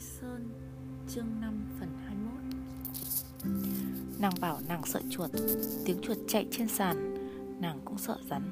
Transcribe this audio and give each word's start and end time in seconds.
Sơn, 0.00 0.48
Chương 1.08 1.40
5 1.40 1.66
phần 1.80 1.88
21 2.06 2.32
Nàng 4.18 4.32
bảo 4.40 4.58
nàng 4.68 4.82
sợ 4.84 5.00
chuột, 5.10 5.30
Tiếng 5.84 6.00
chuột 6.02 6.16
chạy 6.28 6.46
trên 6.50 6.68
sàn, 6.68 7.14
Nàng 7.60 7.80
cũng 7.84 7.98
sợ 7.98 8.18
rắn. 8.30 8.42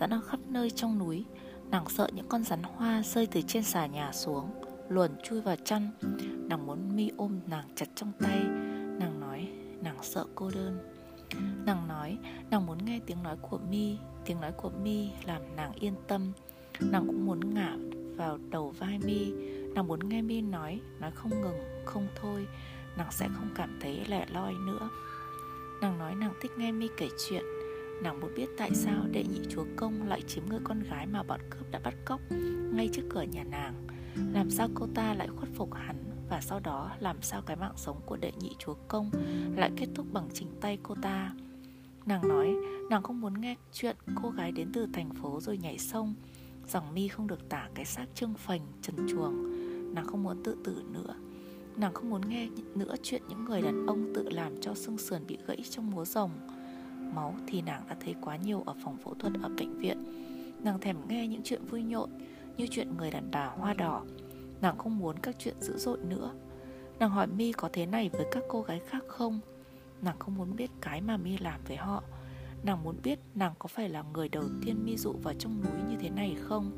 Rắn 0.00 0.10
ở 0.10 0.20
khắp 0.20 0.40
nơi 0.48 0.70
trong 0.70 0.98
núi, 0.98 1.24
Nàng 1.70 1.88
sợ 1.88 2.08
những 2.14 2.28
con 2.28 2.44
rắn 2.44 2.62
hoa 2.62 3.02
rơi 3.02 3.26
từ 3.26 3.40
trên 3.42 3.62
xà 3.62 3.86
nhà 3.86 4.12
xuống, 4.12 4.50
Luồn 4.88 5.10
chui 5.22 5.40
vào 5.40 5.56
chăn. 5.64 5.90
Nàng 6.48 6.66
muốn 6.66 6.96
mi 6.96 7.10
ôm 7.16 7.40
nàng 7.46 7.68
chặt 7.74 7.86
trong 7.94 8.12
tay, 8.20 8.38
Nàng 8.98 9.20
nói, 9.20 9.48
nàng 9.82 9.98
sợ 10.02 10.24
cô 10.34 10.50
đơn. 10.54 10.78
Nàng 11.66 11.88
nói, 11.88 12.18
nàng 12.50 12.66
muốn 12.66 12.78
nghe 12.84 13.00
tiếng 13.06 13.22
nói 13.22 13.36
của 13.42 13.58
mi, 13.70 13.96
Tiếng 14.24 14.40
nói 14.40 14.52
của 14.52 14.70
mi 14.70 15.10
làm 15.24 15.56
nàng 15.56 15.72
yên 15.72 15.94
tâm. 16.08 16.32
Nàng 16.80 17.06
cũng 17.06 17.26
muốn 17.26 17.54
ngả 17.54 17.76
vào 18.16 18.38
đầu 18.50 18.70
vai 18.78 18.98
mi 18.98 19.32
Nàng 19.76 19.86
muốn 19.86 20.08
nghe 20.08 20.22
mi 20.22 20.40
nói 20.40 20.80
Nói 21.00 21.10
không 21.10 21.40
ngừng, 21.40 21.84
không 21.84 22.08
thôi. 22.20 22.46
Nàng 22.98 23.12
sẽ 23.12 23.28
không 23.34 23.48
cảm 23.54 23.78
thấy 23.80 24.04
lẻ 24.08 24.26
loi 24.32 24.54
nữa. 24.66 24.88
Nàng 25.80 25.98
nói 25.98 26.14
nàng 26.14 26.34
thích 26.40 26.50
nghe 26.56 26.72
mi 26.72 26.88
kể 26.96 27.08
chuyện. 27.28 27.44
Nàng 28.02 28.20
muốn 28.20 28.34
biết 28.36 28.48
tại 28.58 28.70
sao 28.74 29.04
đệ 29.12 29.24
nhị 29.24 29.40
chúa 29.48 29.64
công 29.76 30.08
lại 30.08 30.22
chiếm 30.22 30.44
người 30.46 30.58
con 30.64 30.82
gái 30.82 31.06
mà 31.06 31.22
bọn 31.22 31.40
cướp 31.50 31.70
đã 31.70 31.80
bắt 31.84 31.94
cóc 32.04 32.20
ngay 32.72 32.88
trước 32.92 33.02
cửa 33.10 33.22
nhà 33.22 33.44
nàng. 33.44 33.86
Làm 34.32 34.50
sao 34.50 34.68
cô 34.74 34.86
ta 34.94 35.14
lại 35.14 35.28
khuất 35.36 35.48
phục 35.54 35.74
hắn? 35.74 35.96
Và 36.28 36.40
sau 36.40 36.60
đó 36.60 36.90
làm 37.00 37.22
sao 37.22 37.42
cái 37.42 37.56
mạng 37.56 37.74
sống 37.76 38.00
của 38.06 38.16
đệ 38.16 38.32
nhị 38.40 38.50
chúa 38.58 38.74
công 38.88 39.10
lại 39.56 39.70
kết 39.76 39.86
thúc 39.94 40.06
bằng 40.12 40.28
chính 40.32 40.48
tay 40.60 40.78
cô 40.82 40.94
ta? 41.02 41.32
Nàng 42.06 42.28
nói 42.28 42.56
nàng 42.90 43.02
không 43.02 43.20
muốn 43.20 43.40
nghe 43.40 43.54
chuyện 43.72 43.96
cô 44.22 44.30
gái 44.30 44.52
đến 44.52 44.70
từ 44.72 44.86
thành 44.92 45.14
phố 45.14 45.40
rồi 45.40 45.58
nhảy 45.58 45.78
sông. 45.78 46.14
Rằng 46.66 46.94
mi 46.94 47.08
không 47.08 47.26
được 47.26 47.48
tả 47.48 47.68
cái 47.74 47.84
xác 47.84 48.06
trương 48.14 48.34
phành 48.34 48.60
trần 48.82 48.96
chuồng. 49.08 49.65
Nàng 49.96 50.06
không 50.06 50.22
muốn 50.22 50.42
tự 50.44 50.56
tử 50.64 50.82
nữa. 50.92 51.14
Nàng 51.76 51.94
không 51.94 52.10
muốn 52.10 52.28
nghe 52.28 52.48
nữa 52.74 52.94
chuyện 53.02 53.22
những 53.28 53.44
người 53.44 53.62
đàn 53.62 53.86
ông 53.86 54.12
tự 54.14 54.28
làm 54.28 54.60
cho 54.60 54.74
xương 54.74 54.98
sườn 54.98 55.26
bị 55.26 55.38
gãy 55.46 55.62
trong 55.70 55.90
múa 55.90 56.04
rồng. 56.04 56.30
Máu 57.14 57.34
thì 57.46 57.62
nàng 57.62 57.82
đã 57.88 57.96
thấy 58.00 58.14
quá 58.20 58.36
nhiều 58.36 58.62
ở 58.66 58.74
phòng 58.84 58.96
phẫu 59.04 59.14
thuật 59.14 59.32
ở 59.42 59.48
bệnh 59.48 59.78
viện. 59.78 60.04
Nàng 60.64 60.80
thèm 60.80 60.96
nghe 61.08 61.28
những 61.28 61.40
chuyện 61.44 61.64
vui 61.64 61.82
nhộn, 61.82 62.10
Như 62.56 62.66
chuyện 62.70 62.96
người 62.96 63.10
đàn 63.10 63.30
bà 63.30 63.46
hoa 63.46 63.74
đỏ. 63.74 64.02
Nàng 64.60 64.78
không 64.78 64.98
muốn 64.98 65.18
các 65.18 65.36
chuyện 65.38 65.54
dữ 65.60 65.78
dội 65.78 65.98
nữa. 65.98 66.34
Nàng 66.98 67.10
hỏi 67.10 67.26
mi 67.26 67.52
có 67.52 67.68
thế 67.72 67.86
này 67.86 68.08
với 68.08 68.26
các 68.32 68.42
cô 68.48 68.62
gái 68.62 68.80
khác 68.88 69.04
không? 69.08 69.40
Nàng 70.02 70.18
không 70.18 70.34
muốn 70.34 70.56
biết 70.56 70.70
cái 70.80 71.00
mà 71.00 71.16
mi 71.16 71.38
làm 71.38 71.60
với 71.68 71.76
họ. 71.76 72.02
Nàng 72.62 72.82
muốn 72.82 72.96
biết 73.02 73.18
nàng 73.34 73.52
có 73.58 73.66
phải 73.66 73.88
là 73.88 74.04
người 74.14 74.28
đầu 74.28 74.44
tiên 74.64 74.84
mi 74.84 74.96
dụ 74.96 75.12
vào 75.22 75.34
trong 75.38 75.62
núi 75.62 75.90
như 75.90 75.96
thế 76.00 76.10
này 76.10 76.36
không? 76.40 76.70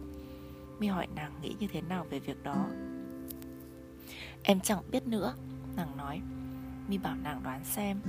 Mi 0.78 0.86
hỏi 0.86 1.06
nàng 1.14 1.32
nghĩ 1.42 1.54
như 1.58 1.66
thế 1.72 1.80
nào 1.80 2.06
về 2.10 2.18
việc 2.18 2.42
đó. 2.42 2.66
Em 4.42 4.60
chẳng 4.60 4.82
biết 4.90 5.06
nữa. 5.06 5.34
Nàng 5.76 5.96
nói. 5.96 6.20
Mi 6.88 6.98
bảo 6.98 7.16
nàng 7.22 7.42
đoán 7.42 7.64
xem. 7.64 8.00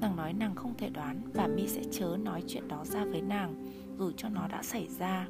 Nàng 0.00 0.16
nói 0.16 0.32
nàng 0.32 0.54
không 0.54 0.74
thể 0.78 0.90
đoán 0.90 1.22
Và 1.34 1.46
Mi 1.46 1.68
sẽ 1.68 1.82
chớ 1.92 2.16
nói 2.22 2.42
chuyện 2.48 2.68
đó 2.68 2.84
ra 2.84 3.04
với 3.04 3.20
nàng 3.20 3.66
Dù 3.98 4.12
cho 4.16 4.28
nó 4.28 4.48
đã 4.48 4.62
xảy 4.62 4.88
ra. 4.98 5.28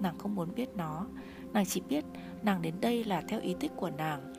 Nàng 0.00 0.18
không 0.18 0.34
muốn 0.34 0.54
biết 0.54 0.68
nó. 0.76 1.06
Nàng 1.52 1.66
chỉ 1.66 1.80
biết 1.88 2.04
nàng 2.42 2.62
đến 2.62 2.74
đây 2.80 3.04
là 3.04 3.22
theo 3.28 3.40
ý 3.40 3.54
thích 3.60 3.72
của 3.76 3.90
nàng. 3.90 4.34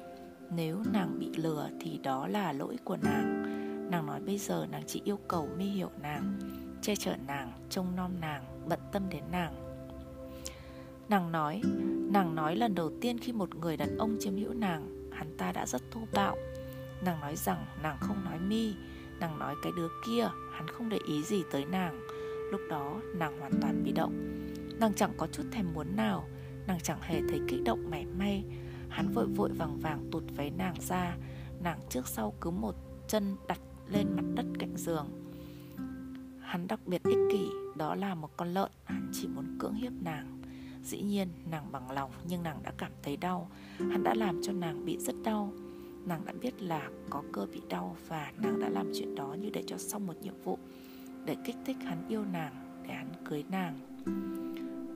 Nếu 0.52 0.84
nàng 0.94 1.20
bị 1.20 1.30
lừa 1.36 1.70
thì 1.82 2.00
đó 2.04 2.28
là 2.28 2.54
lỗi 2.54 2.78
của 2.84 2.98
nàng. 2.98 3.46
Nàng 3.92 4.06
nói 4.06 4.22
bây 4.22 4.38
giờ 4.38 4.68
nàng 4.72 4.84
chỉ 4.88 5.02
yêu 5.04 5.20
cầu 5.28 5.50
Mi 5.58 5.66
hiểu 5.66 5.90
nàng 6.02 6.40
Che 6.82 6.96
chở 6.96 7.16
nàng, 7.28 7.52
trông 7.70 7.96
nom 7.96 8.12
nàng, 8.22 8.44
bận 8.68 8.80
tâm 8.92 9.10
đến 9.10 9.24
nàng. 9.32 9.54
Nàng 11.10 11.32
nói 11.32 11.62
Nàng 12.12 12.36
nói 12.36 12.56
lần 12.56 12.76
đầu 12.76 12.92
tiên 13.02 13.18
khi 13.20 13.32
một 13.32 13.56
người 13.56 13.78
đàn 13.78 13.98
ông 13.98 14.18
chiếm 14.20 14.36
hữu 14.38 14.54
nàng 14.54 14.95
hắn 15.16 15.38
ta 15.38 15.52
đã 15.52 15.66
rất 15.66 15.82
thô 15.92 16.02
bạo 16.14 16.38
Nàng 17.06 17.22
nói 17.22 17.36
rằng 17.36 17.66
nàng 17.84 17.98
không 18.00 18.26
nói 18.26 18.40
mi, 18.40 18.76
Nàng 19.20 19.40
nói 19.40 19.56
cái 19.64 19.72
đứa 19.76 19.88
kia, 20.06 20.30
Hắn 20.54 20.68
không 20.68 20.90
để 20.90 21.00
ý 21.08 21.24
gì 21.24 21.44
tới 21.52 21.66
nàng. 21.66 22.00
Lúc 22.52 22.62
đó 22.70 23.02
nàng 23.16 23.40
hoàn 23.40 23.52
toàn 23.62 23.84
bị 23.84 23.92
động. 23.92 24.14
Nàng 24.80 24.94
chẳng 24.94 25.12
có 25.18 25.28
chút 25.28 25.44
thèm 25.52 25.74
muốn 25.74 25.96
nào, 25.96 26.28
Nàng 26.68 26.80
chẳng 26.84 27.02
hề 27.02 27.22
thấy 27.30 27.42
kích 27.48 27.64
động 27.66 27.90
mảy 27.92 28.06
may. 28.06 28.44
Hắn 28.90 29.14
vội 29.14 29.28
vội 29.28 29.50
vàng 29.58 29.80
vàng 29.80 30.10
tụt 30.12 30.24
váy 30.36 30.50
nàng 30.50 30.76
ra, 30.82 31.18
Nàng 31.64 31.80
trước 31.90 32.08
sau 32.08 32.34
cứ 32.42 32.50
một 32.50 32.76
chân 33.08 33.36
đặt 33.48 33.60
lên 33.88 34.08
mặt 34.16 34.24
đất 34.36 34.46
cạnh 34.60 34.78
giường. 34.78 35.08
Hắn 36.42 36.68
đặc 36.68 36.80
biệt 36.86 37.04
ích 37.04 37.20
kỷ, 37.32 37.50
Đó 37.76 37.96
là 37.96 38.16
một 38.16 38.38
con 38.38 38.54
lợn, 38.54 38.72
Hắn 38.84 39.10
chỉ 39.14 39.28
muốn 39.28 39.58
cưỡng 39.60 39.74
hiếp 39.74 39.92
nàng. 40.02 40.35
Dĩ 40.86 41.02
nhiên, 41.02 41.28
nàng 41.52 41.72
bằng 41.72 41.92
lòng, 41.92 42.12
nhưng 42.28 42.44
nàng 42.44 42.64
đã 42.64 42.72
cảm 42.78 42.92
thấy 43.04 43.18
đau. 43.18 43.50
Hắn 43.78 44.04
đã 44.04 44.14
làm 44.14 44.42
cho 44.44 44.54
nàng 44.54 44.86
bị 44.86 44.98
rất 44.98 45.16
đau. 45.24 45.54
Nàng 46.06 46.26
đã 46.26 46.34
biết 46.42 46.62
là 46.62 46.90
có 47.10 47.24
cơ 47.34 47.46
bị 47.54 47.62
đau 47.70 47.96
Và 48.08 48.32
nàng 48.38 48.60
đã 48.60 48.70
làm 48.70 48.92
chuyện 48.94 49.16
đó 49.16 49.36
như 49.42 49.50
để 49.50 49.64
cho 49.68 49.78
xong 49.78 50.08
một 50.08 50.14
nhiệm 50.22 50.34
vụ, 50.44 50.58
Để 51.26 51.36
kích 51.46 51.56
thích 51.66 51.78
hắn 51.84 52.08
yêu 52.10 52.26
nàng, 52.26 52.84
Để 52.84 52.94
hắn 52.94 53.12
cưới 53.26 53.44
nàng. 53.50 53.80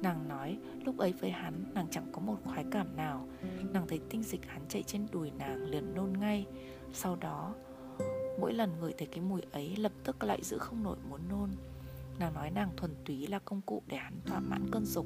Nàng 0.02 0.28
nói, 0.28 0.58
lúc 0.86 0.98
ấy 0.98 1.14
với 1.20 1.32
hắn, 1.32 1.64
Nàng 1.74 1.88
chẳng 1.92 2.06
có 2.12 2.20
một 2.20 2.38
khoái 2.44 2.66
cảm 2.72 2.96
nào. 2.96 3.28
Nàng 3.74 3.88
thấy 3.88 4.00
tinh 4.10 4.24
dịch 4.24 4.46
hắn 4.48 4.62
chạy 4.70 4.84
trên 4.84 5.08
đùi 5.12 5.32
nàng 5.32 5.66
liền 5.66 5.96
nôn 5.96 6.14
ngay. 6.20 6.46
Sau 6.94 7.16
đó, 7.16 7.54
Mỗi 8.40 8.54
lần 8.54 8.80
ngửi 8.80 8.94
thấy 8.98 9.08
cái 9.08 9.22
mùi 9.22 9.42
ấy, 9.52 9.76
Lập 9.76 9.92
tức 10.04 10.24
lại 10.24 10.40
giữ 10.44 10.58
không 10.58 10.84
nổi 10.84 10.98
muốn 11.10 11.22
nôn. 11.30 11.50
Nàng 12.20 12.34
nói 12.34 12.52
nàng 12.52 12.70
thuần 12.78 12.96
túy 13.06 13.28
là 13.28 13.40
công 13.40 13.62
cụ 13.62 13.84
để 13.88 13.98
hắn 13.98 14.14
thỏa 14.26 14.40
mãn 14.40 14.70
cơn 14.72 14.86
dục. 14.86 15.06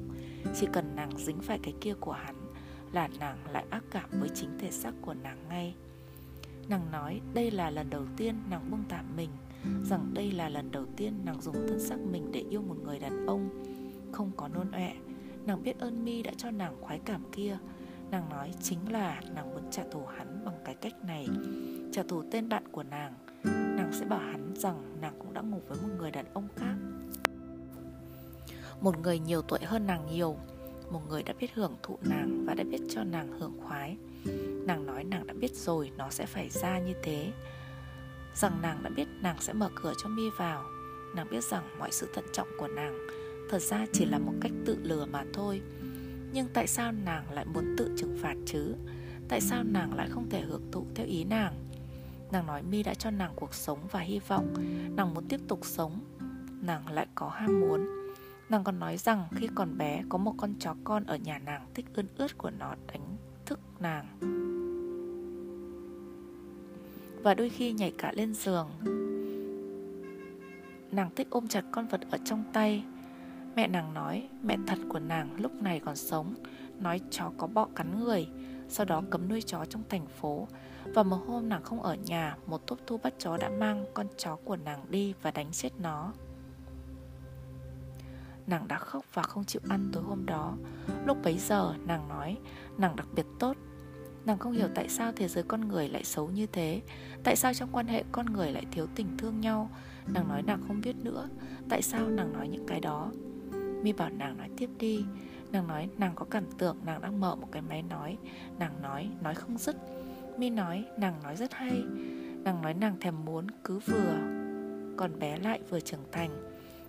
Chỉ 0.54 0.66
cần 0.72 0.96
nàng 0.96 1.18
dính 1.18 1.40
phải 1.40 1.58
cái 1.62 1.74
kia 1.80 1.94
của 2.00 2.12
hắn 2.12 2.34
Là 2.94 3.08
nàng 3.18 3.36
lại 3.52 3.64
ác 3.70 3.84
cảm 3.90 4.10
với 4.20 4.28
chính 4.34 4.58
thể 4.58 4.70
xác 4.70 4.92
của 5.02 5.14
nàng 5.14 5.48
ngay. 5.48 5.74
Nàng 6.68 6.90
nói, 6.92 7.20
đây 7.34 7.50
là 7.50 7.70
lần 7.70 7.90
đầu 7.90 8.06
tiên 8.16 8.34
nàng 8.50 8.70
buông 8.70 8.84
tạm 8.88 9.16
mình. 9.16 9.30
Rằng 9.84 10.10
đây 10.14 10.32
là 10.32 10.48
lần 10.48 10.70
đầu 10.70 10.86
tiên 10.96 11.14
nàng 11.24 11.40
dùng 11.40 11.54
thân 11.68 11.80
xác 11.80 12.00
mình 12.00 12.32
để 12.32 12.44
yêu 12.50 12.62
một 12.62 12.76
người 12.84 12.98
đàn 12.98 13.26
ông. 13.26 13.64
Không 14.12 14.30
có 14.36 14.48
nôn 14.48 14.70
ọe 14.70 14.92
Nàng 15.46 15.62
biết 15.62 15.78
ơn 15.78 16.04
mi 16.04 16.22
đã 16.22 16.32
cho 16.36 16.50
nàng 16.50 16.76
khoái 16.80 17.00
cảm 17.04 17.22
kia. 17.32 17.58
Nàng 18.10 18.28
nói, 18.28 18.54
chính 18.62 18.92
là 18.92 19.20
nàng 19.34 19.54
muốn 19.54 19.70
trả 19.70 19.82
thù 19.90 20.06
hắn 20.06 20.44
bằng 20.44 20.54
cái 20.64 20.74
cách 20.74 21.04
này. 21.04 21.28
Trả 21.92 22.02
thù 22.02 22.22
tên 22.30 22.48
bạn 22.48 22.64
của 22.72 22.82
nàng. 22.82 23.14
Nàng 23.76 23.90
sẽ 23.92 24.04
bảo 24.04 24.20
hắn 24.20 24.54
rằng 24.56 25.00
nàng 25.00 25.14
cũng 25.18 25.34
đã 25.34 25.40
ngủ 25.40 25.60
với 25.68 25.78
một 25.82 25.94
người 25.98 26.10
đàn 26.10 26.26
ông 26.34 26.48
khác 26.56 26.74
một 28.84 28.98
người 28.98 29.18
nhiều 29.18 29.42
tuổi 29.42 29.58
hơn 29.62 29.86
nàng 29.86 30.06
nhiều. 30.06 30.36
Một 30.90 31.00
người 31.08 31.22
đã 31.22 31.34
biết 31.40 31.54
hưởng 31.54 31.76
thụ 31.82 31.98
nàng 32.02 32.44
Và 32.46 32.54
đã 32.54 32.64
biết 32.64 32.80
cho 32.88 33.04
nàng 33.04 33.38
hưởng 33.40 33.52
khoái. 33.62 33.96
Nàng 34.66 34.86
nói 34.86 35.04
nàng 35.04 35.26
đã 35.26 35.34
biết 35.34 35.54
rồi, 35.54 35.90
Nó 35.96 36.10
sẽ 36.10 36.26
phải 36.26 36.48
ra 36.48 36.78
như 36.78 36.94
thế. 37.02 37.32
Rằng 38.34 38.62
nàng 38.62 38.82
đã 38.82 38.90
biết 38.90 39.08
nàng 39.20 39.36
sẽ 39.40 39.52
mở 39.52 39.70
cửa 39.82 39.92
cho 40.02 40.08
mi 40.08 40.22
vào. 40.38 40.64
Nàng 41.16 41.26
biết 41.30 41.44
rằng 41.44 41.78
mọi 41.78 41.92
sự 41.92 42.08
thận 42.14 42.24
trọng 42.32 42.48
của 42.58 42.68
nàng 42.68 42.98
Thật 43.50 43.62
ra 43.62 43.86
chỉ 43.92 44.04
là 44.04 44.18
một 44.18 44.32
cách 44.40 44.52
tự 44.66 44.78
lừa 44.82 45.06
mà 45.06 45.24
thôi. 45.32 45.60
Nhưng 46.32 46.48
tại 46.54 46.66
sao 46.66 46.92
nàng 46.92 47.32
lại 47.32 47.44
muốn 47.44 47.74
tự 47.78 47.94
trừng 47.96 48.18
phạt 48.22 48.34
chứ? 48.46 48.74
Tại 49.28 49.40
sao 49.40 49.64
nàng 49.64 49.94
lại 49.94 50.08
không 50.10 50.30
thể 50.30 50.40
hưởng 50.40 50.70
thụ 50.72 50.86
theo 50.94 51.06
ý 51.06 51.24
nàng? 51.24 51.54
Nàng 52.32 52.46
nói 52.46 52.62
mi 52.62 52.82
đã 52.82 52.94
cho 52.94 53.10
nàng 53.10 53.32
cuộc 53.36 53.54
sống 53.54 53.78
và 53.90 54.00
hy 54.00 54.20
vọng. 54.28 54.54
Nàng 54.96 55.14
muốn 55.14 55.28
tiếp 55.28 55.40
tục 55.48 55.58
sống. 55.62 56.00
Nàng 56.60 56.88
lại 56.92 57.06
có 57.14 57.28
ham 57.28 57.60
muốn. 57.60 58.03
Nàng 58.48 58.64
còn 58.64 58.78
nói 58.78 58.96
rằng 58.96 59.28
khi 59.36 59.48
còn 59.54 59.78
bé, 59.78 60.02
có 60.08 60.18
một 60.18 60.34
con 60.36 60.54
chó 60.58 60.74
con 60.84 61.04
ở 61.04 61.16
nhà 61.16 61.38
nàng 61.38 61.66
thích 61.74 61.86
ươn 61.94 62.06
ướt 62.16 62.38
của 62.38 62.50
nó 62.50 62.74
đánh 62.92 63.16
thức 63.46 63.60
nàng. 63.80 64.06
Và 67.22 67.34
đôi 67.34 67.48
khi 67.50 67.72
nhảy 67.72 67.92
cả 67.98 68.12
lên 68.12 68.34
giường, 68.34 68.68
Nàng 70.92 71.10
thích 71.16 71.28
ôm 71.30 71.48
chặt 71.48 71.64
con 71.72 71.86
vật 71.86 72.00
ở 72.10 72.18
trong 72.24 72.44
tay. 72.52 72.84
Mẹ 73.56 73.68
nàng 73.68 73.94
nói, 73.94 74.28
mẹ 74.42 74.56
thật 74.66 74.78
của 74.88 74.98
nàng 74.98 75.40
lúc 75.40 75.62
này 75.62 75.80
còn 75.80 75.96
sống, 75.96 76.34
Nói 76.80 77.00
chó 77.10 77.32
có 77.38 77.46
bọ 77.46 77.68
cắn 77.76 78.04
người, 78.04 78.28
Sau 78.68 78.86
đó 78.86 79.02
cấm 79.10 79.28
nuôi 79.28 79.42
chó 79.42 79.64
trong 79.64 79.82
thành 79.88 80.06
phố. 80.06 80.48
Và 80.84 81.02
một 81.02 81.18
hôm 81.26 81.48
nàng 81.48 81.62
không 81.62 81.82
ở 81.82 81.94
nhà, 81.94 82.36
Một 82.46 82.66
tốp 82.66 82.78
thu 82.86 82.98
bắt 82.98 83.14
chó 83.18 83.36
đã 83.36 83.50
mang 83.50 83.84
con 83.94 84.06
chó 84.16 84.36
của 84.36 84.56
nàng 84.56 84.84
đi 84.90 85.14
Và 85.22 85.30
đánh 85.30 85.52
chết 85.52 85.70
nó. 85.78 86.12
Nàng 88.46 88.68
đã 88.68 88.78
khóc 88.78 89.04
và 89.14 89.22
không 89.22 89.44
chịu 89.44 89.62
ăn 89.68 89.90
tối 89.92 90.02
hôm 90.02 90.26
đó. 90.26 90.56
Lúc 91.06 91.18
bấy 91.22 91.38
giờ, 91.38 91.74
nàng 91.86 92.08
nói, 92.08 92.38
Nàng 92.78 92.96
đặc 92.96 93.06
biệt 93.14 93.26
tốt. 93.38 93.56
Nàng 94.24 94.38
không 94.38 94.52
hiểu 94.52 94.68
tại 94.74 94.88
sao 94.88 95.12
thế 95.16 95.28
giới 95.28 95.44
con 95.44 95.68
người 95.68 95.88
lại 95.88 96.04
xấu 96.04 96.28
như 96.28 96.46
thế. 96.46 96.82
Tại 97.24 97.36
sao 97.36 97.54
trong 97.54 97.68
quan 97.72 97.86
hệ 97.86 98.04
con 98.12 98.26
người 98.26 98.52
lại 98.52 98.64
thiếu 98.70 98.86
tình 98.94 99.16
thương 99.18 99.40
nhau? 99.40 99.70
Nàng 100.06 100.28
nói 100.28 100.42
nàng 100.42 100.62
không 100.68 100.80
biết 100.80 100.96
nữa. 100.96 101.28
Tại 101.68 101.82
sao 101.82 102.08
nàng 102.08 102.32
nói 102.32 102.48
những 102.48 102.66
cái 102.66 102.80
đó? 102.80 103.10
Mi 103.82 103.92
bảo 103.92 104.10
nàng 104.10 104.36
nói, 104.36 104.48
tiếp 104.56 104.70
đi. 104.78 105.04
Nàng 105.52 105.66
nói, 105.66 105.88
nàng 105.98 106.12
có 106.14 106.26
cảm 106.30 106.44
tưởng 106.58 106.76
nàng 106.84 107.00
đang 107.00 107.20
mở 107.20 107.36
một 107.36 107.48
cái 107.52 107.62
máy 107.62 107.82
nói. 107.82 108.18
Nàng 108.58 108.82
nói 108.82 109.10
nói 109.22 109.34
không 109.34 109.58
dứt. 109.58 109.76
Mi 110.38 110.50
nói, 110.50 110.84
nàng 110.98 111.22
nói 111.22 111.36
rất 111.36 111.54
hay. 111.54 111.82
Nàng 112.44 112.62
nói, 112.62 112.74
nàng 112.74 113.00
thèm 113.00 113.24
muốn 113.24 113.46
cứ 113.64 113.78
vừa 113.78 114.16
Còn 114.96 115.18
bé 115.18 115.38
lại 115.38 115.60
vừa 115.70 115.80
trưởng 115.80 116.04
thành. 116.12 116.30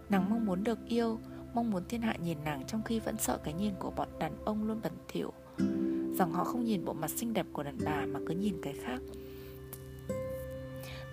Nàng 0.09 0.29
mong 0.29 0.45
muốn 0.45 0.63
được 0.63 0.79
yêu. 0.85 1.19
Mong 1.55 1.71
muốn 1.71 1.83
thiên 1.89 2.01
hạ 2.01 2.15
nhìn 2.23 2.37
nàng 2.45 2.63
trong 2.67 2.83
khi 2.83 2.99
vẫn 2.99 3.17
sợ 3.17 3.37
cái 3.43 3.53
nhìn 3.53 3.73
của 3.79 3.91
bọn 3.91 4.07
đàn 4.19 4.45
ông 4.45 4.67
luôn 4.67 4.79
bẩn 4.83 4.93
thỉu. 5.07 5.33
Rằng 6.17 6.31
họ 6.33 6.43
không 6.43 6.65
nhìn 6.65 6.85
bộ 6.85 6.93
mặt 6.93 7.11
xinh 7.11 7.33
đẹp 7.33 7.45
của 7.53 7.63
đàn 7.63 7.77
bà 7.85 8.05
Mà 8.05 8.19
cứ 8.27 8.33
nhìn 8.33 8.55
cái 8.61 8.73
khác. 8.83 9.01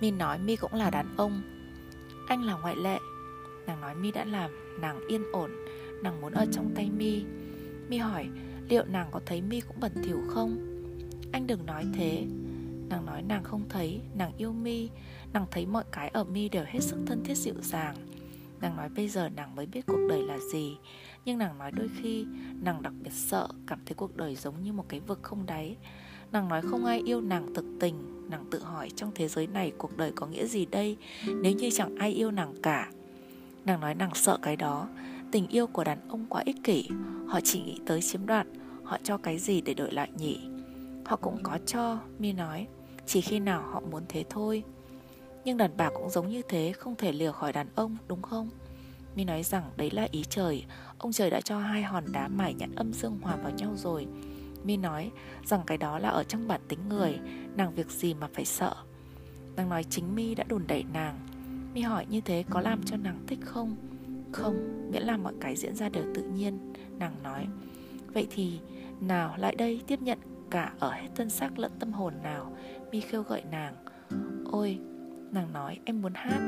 Mi 0.01 0.11
nói 0.11 0.39
Mi 0.39 0.57
cũng 0.57 0.75
là 0.75 0.91
đàn 0.91 1.17
ông. 1.17 1.43
Anh 2.29 2.43
là 2.43 2.55
ngoại 2.55 2.77
lệ. 2.77 2.99
Nàng 3.67 3.81
nói 3.81 3.95
Mi 3.95 4.11
đã 4.11 4.25
làm, 4.25 4.51
nàng 4.81 5.07
yên 5.09 5.23
ổn. 5.33 5.51
Nàng 6.03 6.21
muốn 6.21 6.33
ở 6.33 6.47
trong 6.53 6.73
tay 6.75 6.91
Mi. 6.91 7.25
Mi 7.89 7.97
hỏi, 7.97 8.29
liệu 8.69 8.85
nàng 8.85 9.09
có 9.11 9.21
thấy 9.27 9.41
Mi 9.41 9.61
cũng 9.61 9.81
bẩn 9.81 9.93
thỉu 10.05 10.19
không? 10.29 10.57
Anh 11.33 11.47
đừng 11.47 11.67
nói 11.67 11.87
thế. 11.95 12.27
Nàng 12.89 13.07
nói 13.07 13.23
nàng 13.23 13.45
không 13.45 13.63
thấy, 13.69 14.01
Nàng 14.15 14.33
yêu 14.37 14.53
Mi. 14.53 14.89
Nàng 15.33 15.47
thấy 15.51 15.67
mọi 15.67 15.85
cái 15.93 16.09
ở 16.09 16.25
Mi 16.25 16.49
đều 16.49 16.65
hết 16.67 16.81
sức 16.81 16.97
thân 17.07 17.25
thiết 17.25 17.35
dịu 17.35 17.55
dàng. 17.63 17.97
Nàng 18.63 18.77
nói 18.77 18.89
bây 18.89 19.09
giờ 19.09 19.29
nàng 19.29 19.57
mới 19.57 19.67
biết 19.67 19.87
cuộc 19.87 20.07
đời 20.09 20.23
là 20.23 20.39
gì. 20.53 20.77
Nhưng 21.25 21.39
nàng 21.39 21.59
nói 21.59 21.73
đôi 21.73 21.89
khi, 22.03 22.27
Nàng 22.63 22.83
đặc 22.83 22.93
biệt 23.03 23.13
sợ, 23.13 23.49
Cảm 23.67 23.79
thấy 23.87 23.95
cuộc 23.95 24.17
đời 24.17 24.37
giống 24.37 24.63
như 24.63 24.73
một 24.73 24.85
cái 24.89 25.01
vực 25.01 25.19
không 25.23 25.47
đáy. 25.47 25.77
Nàng 26.33 26.49
nói 26.49 26.63
không 26.63 26.85
ai 26.85 27.03
yêu 27.07 27.21
nàng 27.21 27.55
thực 27.55 27.65
tình. 27.81 27.95
Nàng 28.31 28.45
tự 28.51 28.63
hỏi 28.63 28.91
trong 28.97 29.11
thế 29.15 29.29
giới 29.29 29.47
này 29.47 29.73
cuộc 29.79 29.97
đời 29.97 30.13
có 30.15 30.27
nghĩa 30.27 30.47
gì 30.47 30.67
đây? 30.67 30.97
Nếu 31.27 31.53
như 31.53 31.71
chẳng 31.71 31.97
ai 31.97 32.11
yêu 32.11 32.31
nàng 32.31 32.55
cả. 32.63 32.91
Nàng 33.65 33.81
nói 33.81 33.95
nàng 33.95 34.15
sợ 34.15 34.39
cái 34.43 34.57
đó. 34.57 34.89
Tình 35.33 35.49
yêu 35.49 35.67
của 35.67 35.85
đàn 35.85 36.09
ông 36.09 36.27
quá 36.29 36.43
ích 36.47 36.57
kỷ. 36.65 36.89
Họ 37.27 37.41
chỉ 37.45 37.63
nghĩ 37.63 37.79
tới 37.87 38.03
chiếm 38.03 38.27
đoạt. 38.27 38.47
Họ 38.85 38.99
cho 39.03 39.19
cái 39.19 39.39
gì 39.39 39.61
để 39.61 39.75
đổi 39.75 39.93
lại 39.93 40.11
nhỉ? 40.19 40.41
Họ 41.05 41.17
cũng 41.17 41.43
có 41.43 41.59
cho, 41.67 41.99
Mi 42.19 42.33
nói. 42.33 42.67
Chỉ 43.07 43.21
khi 43.21 43.41
nào 43.41 43.63
họ 43.73 43.81
muốn 43.91 44.03
thế 44.09 44.25
thôi. 44.31 44.63
Nhưng 45.45 45.57
đàn 45.57 45.77
bà 45.77 45.91
cũng 45.91 46.11
giống 46.11 46.29
như 46.29 46.43
thế, 46.49 46.73
Không 46.73 46.97
thể 46.97 47.13
lìa 47.13 47.33
khỏi 47.33 47.53
đàn 47.53 47.67
ông, 47.75 47.97
đúng 48.09 48.23
không? 48.23 48.51
Mi 49.17 49.25
nói 49.25 49.43
rằng 49.43 49.71
đấy 49.77 49.91
là 49.91 50.09
ý 50.11 50.25
trời. 50.31 50.65
Ông 50.99 51.13
trời 51.13 51.31
đã 51.31 51.41
cho 51.41 51.59
hai 51.59 51.83
hòn 51.83 52.05
đá 52.13 52.29
mài 52.29 52.55
nhãn 52.55 52.75
âm 52.75 52.93
dương 52.93 53.19
hòa 53.23 53.37
vào 53.37 53.53
nhau 53.53 53.73
rồi. 53.77 54.07
Mi 54.65 54.77
nói 54.77 55.11
rằng 55.45 55.61
cái 55.67 55.79
đó 55.79 55.99
là 55.99 56.09
ở 56.09 56.25
trong 56.25 56.49
bản 56.49 56.61
tính 56.69 56.89
người, 56.89 57.19
Nàng 57.57 57.75
việc 57.75 57.91
gì 57.91 58.15
mà 58.15 58.29
phải 58.33 58.45
sợ? 58.45 58.75
Nàng 59.57 59.69
nói 59.69 59.85
chính 59.91 60.15
Mi 60.15 60.35
đã 60.35 60.45
đùn 60.49 60.67
đẩy 60.67 60.85
nàng. 60.93 61.19
Mi 61.75 61.81
hỏi 61.81 62.07
như 62.09 62.21
thế 62.21 62.45
có 62.51 62.61
làm 62.61 62.83
cho 62.85 62.97
nàng 62.97 63.25
thích 63.27 63.39
không? 63.45 63.77
Không, 64.33 64.91
Miễn 64.93 65.03
là 65.03 65.17
mọi 65.17 65.35
cái 65.41 65.57
diễn 65.57 65.75
ra 65.75 65.89
đều 65.89 66.05
tự 66.15 66.23
nhiên, 66.23 66.73
Nàng 66.99 67.23
nói. 67.23 67.47
Vậy 68.07 68.27
thì 68.31 68.61
nào 69.01 69.35
lại 69.37 69.55
đây 69.57 69.81
tiếp 69.87 70.03
nhận 70.03 70.19
cả 70.51 70.73
ở 70.79 70.91
hết 70.91 71.09
thân 71.15 71.31
xác 71.31 71.59
lẫn 71.59 71.73
tâm 71.79 71.93
hồn 71.93 72.15
nào? 72.23 72.57
Mi 72.91 73.01
kêu 73.01 73.23
gọi 73.23 73.43
nàng. 73.51 73.75
Ôi 74.53 74.79
Nàng 75.33 75.53
nói, 75.53 75.79
em 75.85 76.03
muốn 76.03 76.15
hát. 76.15 76.41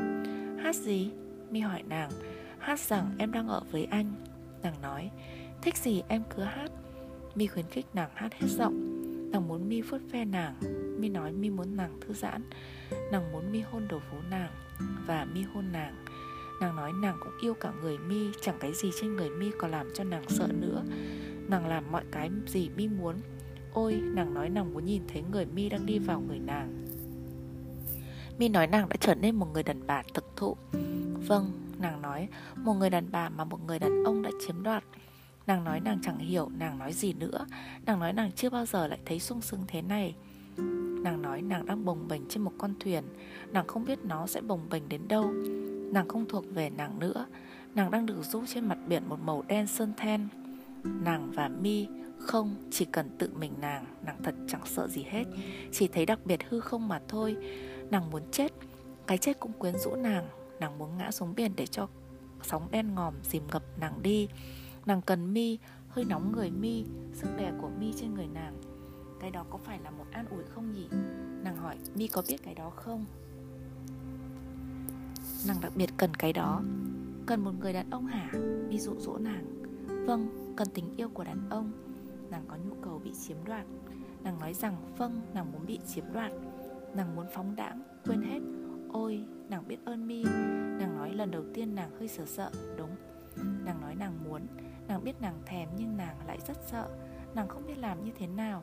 Hát 0.63 0.77
gì? 0.77 1.11
Mi 1.51 1.61
hỏi 1.61 1.83
nàng. 1.83 2.11
Hát 2.59 2.79
rằng 2.79 3.15
em 3.19 3.33
đang 3.33 3.49
ở 3.49 3.63
với 3.71 3.85
anh. 3.85 4.13
Nàng 4.63 4.83
nói, 4.83 5.11
Thích 5.63 5.77
gì 5.77 6.03
em 6.09 6.23
cứ 6.37 6.43
hát. 6.43 6.71
Mi 7.35 7.47
khuyến 7.47 7.67
khích 7.67 7.87
nàng 7.95 8.11
hát 8.15 8.35
hết 8.35 8.49
giọng. 8.49 9.01
Nàng 9.33 9.49
muốn 9.49 9.69
Mi 9.69 9.83
phớt 9.83 10.01
ve 10.11 10.25
nàng. 10.25 10.55
Mi 11.01 11.09
nói, 11.09 11.33
Mi 11.33 11.51
muốn 11.51 11.77
nàng 11.77 12.01
thư 12.01 12.15
giãn. 12.15 12.43
Nàng 13.13 13.33
muốn 13.33 13.53
Mi 13.53 13.61
hôn 13.61 13.89
đầu 13.89 14.01
vú 14.11 14.19
nàng 14.31 14.51
Và 15.07 15.25
Mi 15.25 15.43
hôn 15.43 15.65
nàng. 15.73 16.05
Nàng 16.61 16.77
nói, 16.77 16.93
nàng 17.03 17.17
cũng 17.21 17.33
yêu 17.41 17.55
cả 17.55 17.73
người 17.83 17.99
Mi, 17.99 18.31
Chẳng 18.41 18.57
cái 18.61 18.73
gì 18.73 18.91
trên 19.01 19.17
người 19.17 19.31
Mi 19.31 19.51
còn 19.59 19.71
làm 19.71 19.87
cho 19.95 20.05
nàng 20.05 20.29
sợ 20.29 20.49
nữa. 20.61 20.83
Nàng 21.49 21.67
làm 21.67 21.85
mọi 21.93 22.05
cái 22.11 22.31
gì 22.47 22.71
Mi 22.77 22.89
muốn. 22.89 23.17
Ôi, 23.73 24.01
nàng 24.03 24.35
nói, 24.35 24.51
nàng 24.51 24.75
muốn 24.75 24.85
nhìn 24.85 25.03
thấy 25.09 25.23
người 25.33 25.47
Mi 25.47 25.69
đang 25.69 25.87
đi 25.87 25.99
vào 25.99 26.21
người 26.21 26.39
nàng. 26.39 26.84
Mi 28.39 28.49
nói 28.49 28.67
nàng 28.67 28.89
đã 28.89 28.97
trở 29.01 29.15
nên 29.15 29.37
một 29.37 29.47
người 29.53 29.63
đàn 29.63 29.87
bà 29.87 30.03
thực 30.15 30.37
thụ. 30.37 30.57
Vâng, 31.27 31.51
nàng 31.79 32.03
nói 32.03 32.29
Một 32.57 32.75
người 32.75 32.91
đàn 32.91 33.11
bà 33.13 33.29
mà 33.29 33.45
một 33.45 33.59
người 33.67 33.79
đàn 33.79 34.05
ông 34.05 34.23
đã 34.23 34.31
chiếm 34.47 34.63
đoạt. 34.63 34.85
Nàng 35.47 35.65
nói 35.65 35.81
nàng 35.81 35.99
chẳng 36.03 36.19
hiểu 36.19 36.49
nàng 36.59 36.79
nói 36.79 36.93
gì 36.93 37.13
nữa. 37.13 37.47
Nàng 37.87 38.01
nói 38.01 38.13
nàng 38.13 38.33
chưa 38.33 38.51
bao 38.51 38.67
giờ 38.67 38.87
lại 38.87 38.99
thấy 39.05 39.21
sung 39.21 39.41
sướng 39.41 39.61
thế 39.69 39.83
này. 39.83 40.15
Nàng 41.03 41.23
nói 41.23 41.43
nàng 41.43 41.67
đang 41.67 41.85
bồng 41.85 42.09
bềnh 42.09 42.29
trên 42.29 42.43
một 42.43 42.53
con 42.59 42.75
thuyền. 42.81 43.05
Nàng 43.53 43.67
không 43.67 43.85
biết 43.85 43.99
nó 44.05 44.27
sẽ 44.27 44.41
bồng 44.41 44.69
bềnh 44.71 44.89
đến 44.89 45.09
đâu. 45.09 45.33
Nàng 45.93 46.09
không 46.09 46.27
thuộc 46.29 46.45
về 46.55 46.71
nàng 46.71 46.99
nữa. 46.99 47.27
Nàng 47.75 47.91
đang 47.91 48.07
được 48.07 48.23
rũ 48.23 48.43
trên 48.47 48.69
mặt 48.69 48.79
biển 48.89 49.09
một 49.09 49.21
màu 49.25 49.43
đen 49.49 49.67
sơn 49.67 49.93
then. 49.97 50.29
Nàng 50.85 51.31
và 51.31 51.49
mi 51.49 51.87
không 52.19 52.55
chỉ 52.71 52.85
cần 52.85 53.09
tự 53.19 53.31
mình 53.39 53.53
nàng 53.61 53.85
Nàng 54.07 54.23
thật 54.23 54.35
chẳng 54.49 54.61
sợ 54.65 54.89
gì 54.89 55.05
hết. 55.09 55.25
Chỉ 55.73 55.89
thấy 55.89 56.07
đặc 56.07 56.19
biệt 56.25 56.49
hư 56.49 56.61
không 56.61 56.89
mà 56.89 57.01
thôi. 57.09 57.37
Nàng 57.91 58.11
muốn 58.11 58.23
chết. 58.31 58.53
Cái 59.07 59.19
chết 59.19 59.41
cũng 59.41 59.53
quyến 59.53 59.79
rũ 59.79 59.95
nàng. 59.95 60.29
Nàng 60.61 60.79
muốn 60.79 60.99
ngã 60.99 61.11
xuống 61.11 61.35
biển 61.35 61.53
để 61.57 61.67
cho 61.67 61.89
sóng 62.43 62.69
đen 62.71 62.95
ngòm 62.95 63.15
dìm 63.23 63.43
ngập 63.53 63.63
nàng 63.81 64.03
đi. 64.03 64.29
Nàng 64.87 65.03
cần 65.03 65.35
mi 65.35 65.59
Hơi 65.89 66.05
nóng 66.05 66.33
người 66.33 66.51
mi 66.51 66.85
Sức 67.13 67.29
đè 67.39 67.53
của 67.61 67.69
mi 67.69 67.93
trên 67.97 68.15
người 68.15 68.27
nàng. 68.27 68.57
Cái 69.21 69.31
đó 69.31 69.45
có 69.51 69.59
phải 69.59 69.79
là 69.79 69.91
một 69.91 70.05
an 70.11 70.27
ủi 70.31 70.45
không 70.45 70.73
nhỉ? 70.73 70.89
Nàng 71.43 71.57
hỏi 71.57 71.77
mi 71.95 72.09
có 72.09 72.23
biết 72.29 72.37
cái 72.43 72.55
đó 72.55 72.71
không? 72.71 73.05
Nàng 75.47 75.57
đặc 75.63 75.73
biệt 75.77 75.91
cần 75.97 76.15
cái 76.15 76.33
đó. 76.33 76.63
Cần 77.27 77.45
một 77.45 77.53
người 77.61 77.73
đàn 77.73 77.91
ông 77.91 78.07
hả? 78.07 78.31
Mi 78.69 78.79
dụ 78.79 78.95
dỗ 78.99 79.19
nàng. 79.19 79.45
Vâng, 80.07 80.55
cần 80.57 80.69
tình 80.75 80.97
yêu 80.97 81.09
của 81.09 81.25
đàn 81.25 81.51
ông. 81.51 81.73
Nàng 82.31 82.45
có 82.49 82.57
nhu 82.57 82.75
cầu 82.83 83.01
bị 83.05 83.13
chiếm 83.27 83.37
đoạt. 83.45 83.67
Nàng 84.23 84.41
nói 84.41 84.55
rằng 84.55 84.77
vâng, 84.99 85.21
nàng 85.35 85.53
muốn 85.53 85.67
bị 85.67 85.79
chiếm 85.87 86.05
đoạt. 86.13 86.33
Nàng 86.96 87.17
muốn 87.17 87.26
phóng 87.35 87.56
đãng, 87.56 87.82
quên 88.05 88.23
hết. 88.23 88.41
Ôi, 88.93 89.25
nàng 89.49 89.69
biết 89.69 89.79
ơn 89.85 90.06
mi. 90.06 90.25
Nàng 90.79 90.96
nói 90.96 91.12
lần 91.14 91.31
đầu 91.31 91.44
tiên 91.55 91.75
nàng 91.75 91.91
hơi 91.99 92.08
sợ 92.08 92.25
sợ 92.26 92.50
Đúng, 92.76 92.96
nàng 93.64 93.81
nói 93.81 93.94
nàng 93.94 94.25
muốn. 94.25 94.46
Nàng 94.88 95.05
biết 95.05 95.20
nàng 95.20 95.43
thèm 95.46 95.69
nhưng 95.76 95.96
nàng 95.96 96.17
lại 96.26 96.38
rất 96.46 96.56
sợ. 96.67 96.88
Nàng 97.35 97.49
không 97.49 97.67
biết 97.67 97.79
làm 97.79 98.05
như 98.05 98.11
thế 98.19 98.26
nào. 98.26 98.62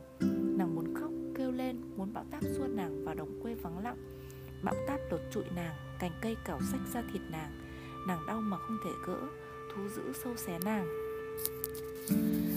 Nàng 0.57 0.75
muốn 0.75 0.95
khóc, 0.95 1.11
kêu 1.35 1.51
lên 1.51 1.81
Muốn 1.95 2.13
bão 2.13 2.23
táp 2.31 2.43
xua 2.43 2.67
nàng 2.67 3.05
vào 3.05 3.15
đồng 3.15 3.39
quê 3.41 3.55
vắng 3.55 3.79
lặng. 3.83 3.97
Bão 4.63 4.75
táp 4.87 4.99
đột 5.11 5.21
trụi 5.31 5.43
nàng 5.55 5.75
Cành 5.99 6.11
cây 6.21 6.35
cào 6.45 6.61
sách 6.61 6.81
ra 6.93 7.03
thịt 7.13 7.21
nàng. 7.31 7.51
Nàng 8.07 8.19
đau 8.27 8.41
mà 8.41 8.57
không 8.57 8.77
thể 8.85 8.91
gỡ 9.07 9.19
Thú 9.75 9.81
dữ 9.95 10.13
sâu 10.23 10.35
xé 10.35 10.59
nàng. 10.65 10.87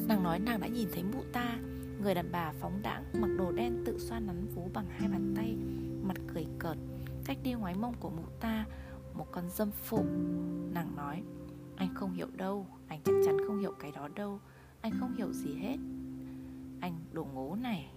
Nàng 0.08 0.22
nói 0.22 0.38
nàng 0.38 0.60
đã 0.60 0.66
nhìn 0.66 0.88
thấy 0.92 1.02
mụ 1.02 1.22
ta. 1.32 1.58
Người 2.02 2.14
đàn 2.14 2.32
bà 2.32 2.52
phóng 2.60 2.82
đãng, 2.82 3.04
Mặc 3.20 3.30
đồ 3.38 3.52
đen 3.52 3.82
tự 3.86 3.98
xoa 3.98 4.20
nắn 4.20 4.46
vú 4.54 4.68
bằng 4.72 4.86
hai 4.88 5.08
bàn 5.08 5.34
tay, 5.36 5.56
Mặt 6.02 6.16
cười 6.34 6.46
cợt, 6.58 6.76
Cách 7.24 7.38
đi 7.42 7.52
ngoái 7.52 7.74
mông 7.74 7.94
của 8.00 8.10
mụ 8.10 8.22
ta, 8.40 8.66
Một 9.14 9.26
con 9.32 9.50
dâm 9.50 9.70
phụ. 9.70 10.04
Nàng 10.72 10.96
nói, 10.96 11.22
Anh 11.76 11.94
không 11.94 12.12
hiểu 12.12 12.28
đâu, 12.36 12.66
Anh 12.88 13.00
chắc 13.04 13.14
chắn 13.26 13.36
không 13.46 13.60
hiểu 13.60 13.74
cái 13.80 13.92
đó 13.92 14.08
đâu, 14.14 14.40
Anh 14.80 14.92
không 15.00 15.14
hiểu 15.16 15.32
gì 15.32 15.54
hết. 15.54 15.76
Anh 16.80 16.94
đồ 17.12 17.26
ngố 17.34 17.56
này. 17.56 17.93